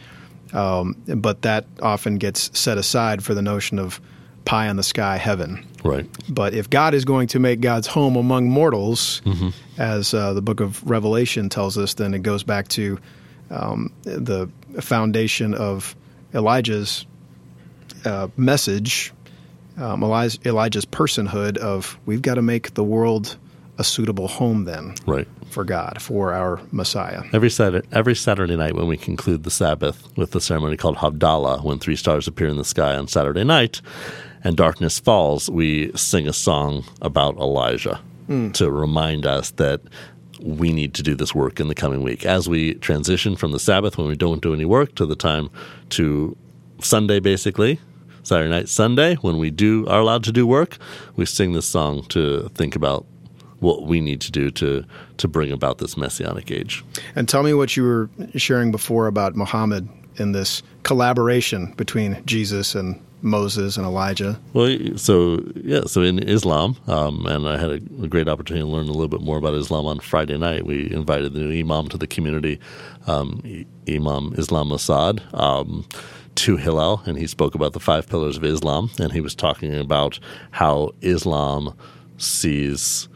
[0.54, 4.00] Um, but that often gets set aside for the notion of
[4.46, 5.66] pie in the sky heaven.
[5.84, 6.06] Right.
[6.30, 9.50] But if God is going to make God's home among mortals, Mm-hmm.
[9.78, 13.00] as uh, the book of Revelation tells us, then it goes back to
[13.50, 14.50] um, the
[14.82, 15.96] foundation of
[16.34, 17.06] Elijah's
[18.06, 19.12] uh, message,
[19.78, 23.38] um, Elijah, Elijah's personhood of we've got to make the world
[23.78, 25.28] a suitable home then Right.
[25.50, 27.24] for God, for our Messiah.
[27.34, 31.62] Every Saturday, every Saturday night, when we conclude the Sabbath with the ceremony called Havdalah,
[31.64, 33.82] when three stars appear in the sky on Saturday night
[34.46, 38.00] and darkness falls, we sing a song about Elijah
[38.54, 39.82] to remind us that
[40.40, 42.26] we need to do this work in the coming week.
[42.26, 45.50] As we transition from the Sabbath, when we don't do any work, to the time
[45.90, 46.36] to
[46.80, 47.80] Sunday, basically,
[48.26, 50.78] Saturday night, Sunday, when we do are allowed to do work,
[51.16, 53.06] we sing this song to think about
[53.60, 54.84] what we need to do to
[55.18, 56.84] to bring about this messianic age.
[57.16, 62.74] And tell me what you were sharing before about Muhammad in this collaboration between Jesus
[62.74, 64.40] and Moses and Elijah.
[64.54, 68.70] Well, so yeah, so in Islam, um, and I had a, a great opportunity to
[68.70, 70.66] learn a little bit more about Islam on Friday night.
[70.66, 72.60] We invited the new imam to the community,
[73.08, 73.42] um,
[73.88, 75.86] Imam Islam Assad, um,
[76.36, 79.74] to Hillel, and he spoke about the five pillars of Islam, and he was talking
[79.76, 80.20] about
[80.52, 81.76] how Islam
[82.18, 83.08] sees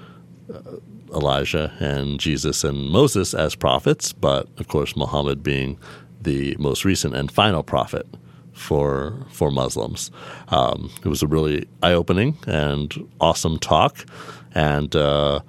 [1.14, 5.78] Elijah and Jesus and Moses as prophets, but of course Muhammad being
[6.22, 8.08] the most recent and final prophet
[8.54, 10.12] for for Muslims.
[10.50, 14.06] Um, it was a really eye opening and awesome talk,
[14.54, 15.40] and uh,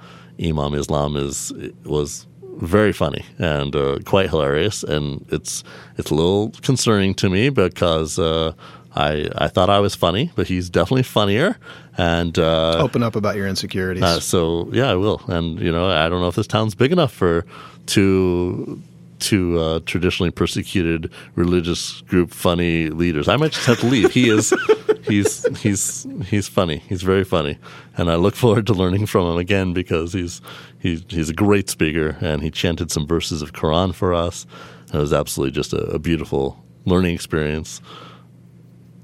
[0.43, 1.53] Imam Islam is
[1.85, 2.27] was
[2.61, 5.65] very funny and uh, quite hilarious, and it's
[5.97, 8.19] it's a little concerning to me because.
[8.19, 8.53] Uh,
[8.93, 11.57] I, I thought I was funny, but he's definitely funnier.
[11.97, 14.03] And uh, Open up about your insecurities.
[14.03, 15.23] uh, so yeah, I will.
[15.29, 17.47] And you know, I don't know if this town's big enough for
[19.21, 23.29] to uh, traditionally persecuted religious group funny leaders.
[23.29, 24.13] I might just have to leave.
[24.13, 24.53] He is
[25.03, 26.79] he's he's he's funny.
[26.89, 27.59] He's very funny,
[27.97, 30.41] and I look forward to learning from him again because he's
[30.79, 34.47] he's he's a great speaker, and he chanted some verses of Quran for us.
[34.93, 37.81] It was absolutely just a, a beautiful learning experience.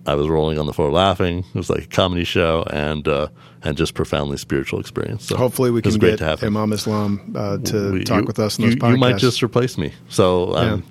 [0.06, 1.38] I was rolling on the floor laughing.
[1.40, 3.28] It was like a comedy show and uh,
[3.62, 5.26] and just profoundly spiritual experience.
[5.26, 6.56] So Hopefully, we can get to have him.
[6.56, 8.90] Imam Islam uh, to We- talk you- with us in you, those podcasts.
[8.92, 9.92] you might just replace me.
[10.08, 10.82] So um,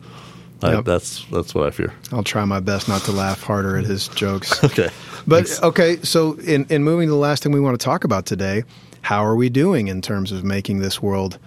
[0.62, 0.86] I, Yep.
[0.86, 1.94] that's that's what I fear.
[2.12, 4.62] I'll try my best not to laugh harder at his jokes.
[4.64, 4.90] Okay,
[5.28, 5.64] But Thanks.
[5.64, 8.64] okay, so in, in moving to the last thing we want to talk about today,
[9.02, 11.38] how are we doing in terms of making this world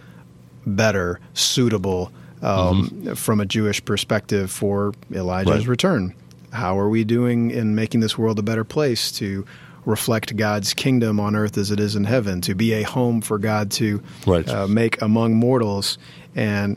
[0.67, 2.13] better, suitable
[2.43, 5.59] um, from a Jewish perspective for Elijah's Mm-hmm.
[5.61, 5.69] Right.
[5.69, 6.15] return?
[6.53, 9.45] How are we doing in making this world a better place to
[9.85, 13.39] reflect God's kingdom on earth as it is in heaven, to be a home for
[13.39, 14.47] God to Right.
[14.49, 15.99] uh, make among mortals?
[16.35, 16.77] And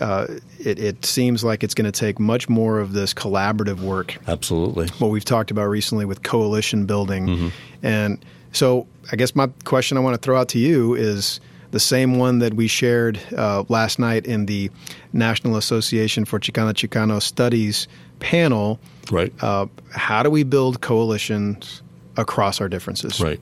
[0.00, 0.26] uh,
[0.58, 4.86] it, it seems like it's going to take much more of this collaborative work absolutely.
[4.98, 7.26] what we've talked about recently with coalition building.
[7.26, 7.48] Mm-hmm.
[7.82, 11.40] And so I guess my question I want to throw out to you is
[11.72, 14.70] the same one that we shared uh, last night in the
[15.12, 17.88] National Association for Chicano Chicano Studies
[18.22, 18.78] panel.
[19.10, 19.32] Right.
[19.42, 21.82] Uh, how do we build coalitions
[22.16, 23.20] across our differences?
[23.20, 23.40] right.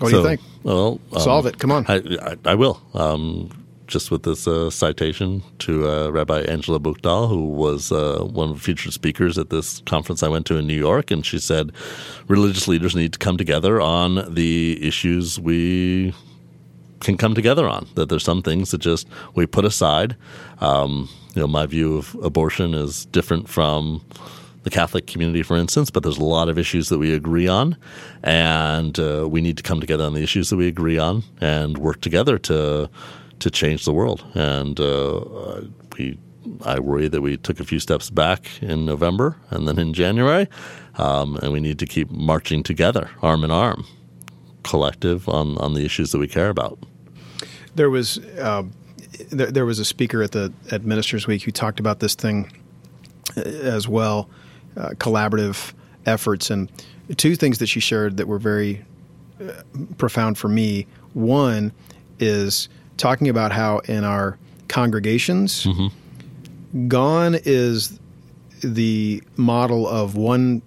[0.00, 0.40] What do you think?
[0.62, 1.58] Well, um, Solve it.
[1.58, 1.84] Come on.
[1.88, 2.82] I, I, I will.
[2.94, 3.50] Um,
[3.86, 8.54] just with this uh, citation to uh, Rabbi Angela Buchdahl, who was uh, one of
[8.54, 11.72] the featured speakers at this conference I went to in New York, and she said
[12.28, 16.14] religious leaders need to come together on the issues we
[17.00, 17.88] can come together on.
[17.94, 20.16] That there's some things that just we put aside.
[20.60, 24.02] Um, you know, my view of abortion is different from
[24.62, 27.76] the Catholic community, for instance, but there's a lot of issues that we agree on,
[28.22, 31.78] and uh, we need to come together on the issues that we agree on and
[31.78, 32.90] work together to
[33.38, 34.22] to change the world.
[34.34, 35.62] And uh,
[35.96, 36.18] we,
[36.62, 40.46] I worry that we took a few steps back in November and then in January,
[40.96, 43.86] um, and we need to keep marching together, arm in arm,
[44.62, 46.78] collective on on the issues that we care about.
[47.80, 48.64] There was uh,
[49.30, 52.52] there, there was a speaker at the at Ministers Week who talked about this thing
[53.38, 54.28] uh, as well,
[54.76, 55.72] uh, collaborative
[56.04, 56.70] efforts, and
[57.16, 58.84] two things that she shared that were very
[59.42, 59.62] uh,
[59.96, 60.86] profound for me.
[61.14, 61.72] One
[62.18, 62.68] is
[62.98, 64.36] talking about how in our
[64.68, 65.66] congregations,
[66.86, 67.98] gone is
[68.60, 70.60] the model of one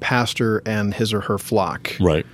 [0.00, 2.26] pastor and his or her flock Right.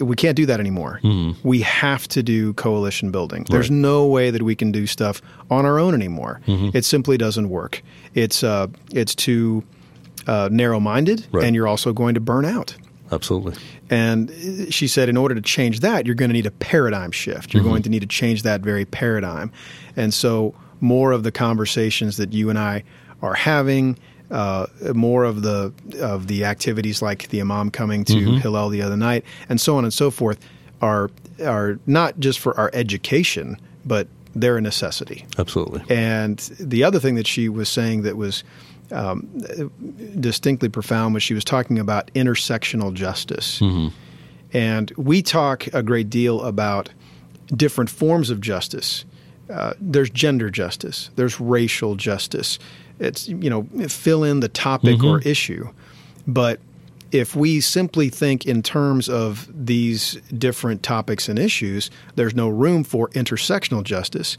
[0.00, 1.00] We can't do that anymore.
[1.42, 3.44] We have to do coalition building.
[3.50, 5.20] There's no way that we can do stuff
[5.50, 6.40] on our own anymore.
[6.46, 7.82] It simply doesn't work.
[8.14, 9.64] It's uh, it's too
[10.26, 11.44] uh, narrow minded, Right.
[11.44, 12.76] and you're also going to burn out.
[13.12, 13.54] Absolutely.
[13.90, 17.10] And uh, she said, in order to change that, you're going to need a paradigm
[17.10, 17.52] shift.
[17.52, 19.52] You're going to need to change that very paradigm.
[19.96, 22.84] And so, more of the conversations that you and I
[23.22, 23.98] are having,
[24.30, 28.96] uh, more of the of the activities like the imam coming to Hillel the other
[28.96, 30.38] night, and so on and so forth,
[30.80, 31.10] are
[31.44, 35.26] are not just for our education, but they're a necessity.
[35.38, 35.82] Absolutely.
[35.88, 38.42] And the other thing that she was saying that was
[38.90, 39.28] um,
[40.20, 43.60] distinctly profound was she was talking about intersectional justice.
[44.52, 46.90] And we talk a great deal about
[47.48, 49.04] different forms of justice.
[49.52, 52.58] Uh, there's gender justice, there's racial justice.
[52.98, 55.28] It's, you know, fill in the topic or mm-hmm.
[55.28, 55.68] issue.
[56.26, 56.60] But
[57.12, 62.82] if we simply think in terms of these different topics and issues, there's no room
[62.82, 64.36] for intersectional justice.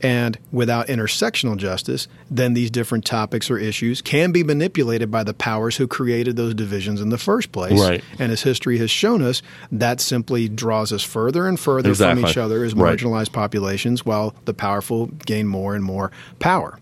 [0.00, 5.34] And without intersectional justice, then these different topics or issues can be manipulated by the
[5.34, 7.80] powers who created those divisions in the first place.
[7.80, 8.02] Right.
[8.18, 9.42] And as history has shown us,
[9.72, 12.22] that simply draws us further and further Exactly.
[12.22, 12.96] from each other as Right.
[12.96, 16.78] marginalized populations, while the powerful gain more and more power.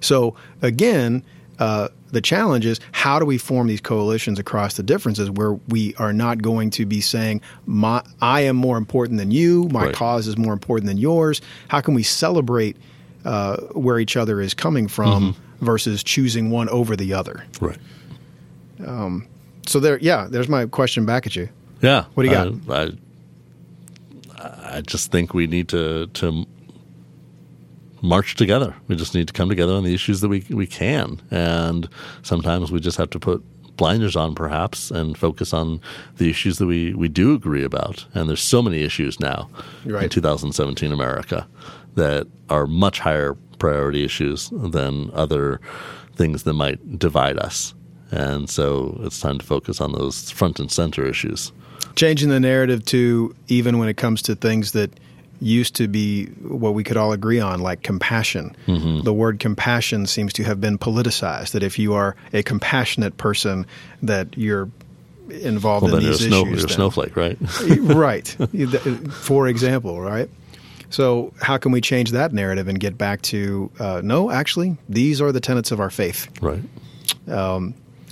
[0.00, 1.22] So again,
[1.58, 5.94] uh, the challenge is how do we form these coalitions across the differences where we
[5.96, 9.94] are not going to be saying my I am more important than you, my Right.
[9.94, 11.40] cause is more important than yours.
[11.68, 12.76] How can we celebrate
[13.24, 15.64] uh, where each other is coming from Mm-hmm.
[15.64, 17.44] versus choosing one over the other?
[17.60, 17.78] Right.
[19.66, 21.48] So there, yeah, there's my question back at you.
[21.80, 22.04] Yeah.
[22.14, 22.52] What do you got?
[22.68, 26.46] I, I, I just think we need to to
[28.02, 28.74] march together.
[28.88, 31.88] We just need to come together on the issues that we we can, and
[32.22, 33.42] sometimes we just have to put
[33.76, 35.80] blinders on, perhaps, and focus on
[36.18, 38.04] the issues that we we do agree about.
[38.14, 39.48] And there's so many issues now
[40.02, 41.48] in 2017 America
[41.94, 45.60] that are much higher priority issues than other
[46.16, 47.74] things that might divide us.
[48.10, 51.52] And so it's time to focus on those front and center issues.
[51.94, 54.90] Changing the narrative to even when it comes to things that
[55.42, 58.54] used to be what we could all agree on, like compassion.
[58.66, 59.02] Mm-hmm.
[59.02, 61.50] The word compassion seems to have been politicized.
[61.52, 63.66] That if you are a compassionate person,
[64.02, 64.70] that you're
[65.28, 66.58] involved Well, in then you're a, these snow, issues.
[66.58, 67.36] you're a snowflake, right?
[67.80, 68.28] right.
[69.12, 70.28] For example, right?
[70.90, 75.20] So, how can we change that narrative and get back to uh, no, actually, these
[75.22, 76.28] are the tenets of our faith?
[76.42, 76.60] right.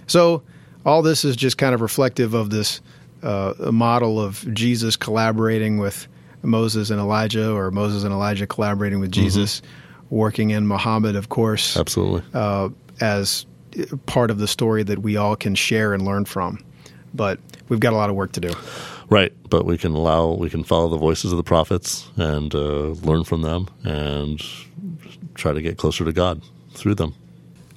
[0.06, 0.42] So,
[0.84, 2.80] all this is just kind of reflective of this
[3.22, 6.08] uh, model of Jesus collaborating with
[6.42, 9.62] Moses and Elijah, or Moses and Elijah collaborating with Jesus,
[10.10, 12.22] working in Muhammad, of course, Absolutely.
[12.34, 12.68] uh,
[13.00, 13.46] as
[14.06, 16.64] part of the story that we all can share and learn from.
[17.14, 17.38] But
[17.68, 18.52] we've got a lot of work to do.
[19.08, 22.90] Right, but we can allow we can follow the voices of the prophets and uh,
[23.02, 24.40] learn from them and
[25.34, 26.42] try to get closer to God
[26.74, 27.14] through them.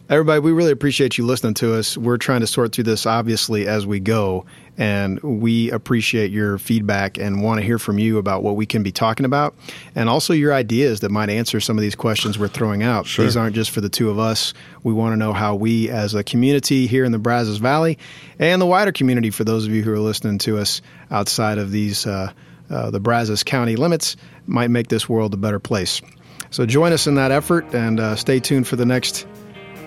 [0.09, 1.97] Everybody, we really appreciate you listening to us.
[1.97, 4.45] We're trying to sort through this obviously as we go,
[4.77, 8.83] and we appreciate your feedback and want to hear from you about what we can
[8.83, 9.55] be talking about
[9.95, 13.05] and also your ideas that might answer some of these questions we're throwing out.
[13.07, 13.23] Sure.
[13.23, 14.53] These aren't just for the two of us.
[14.83, 17.97] We want to know how we, as a community here in the Brazos Valley
[18.39, 20.81] and the wider community, for those of you who are listening to us
[21.11, 22.33] outside of these uh,
[22.69, 26.01] uh, the Brazos County limits, might make this world a better place.
[26.49, 29.25] So join us in that effort and uh, stay tuned for the next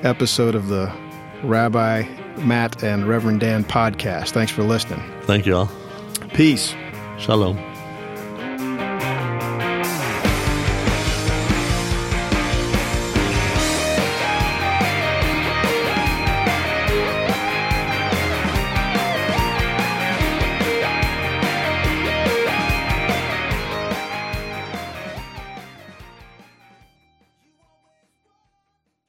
[0.07, 0.91] episode of the
[1.43, 2.03] Rabbi
[2.39, 4.31] Matt and Reverend Dan podcast.
[4.31, 5.03] Thanks for listening.
[5.23, 5.71] Thank you all.
[6.33, 6.75] Peace.
[7.19, 7.76] Shalom.